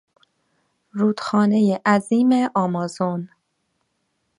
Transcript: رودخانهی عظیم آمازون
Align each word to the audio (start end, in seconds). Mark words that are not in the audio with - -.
رودخانهی 0.91 1.79
عظیم 1.85 2.29
آمازون 2.55 3.29